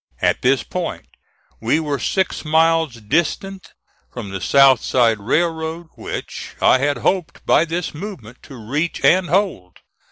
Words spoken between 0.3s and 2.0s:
this point we were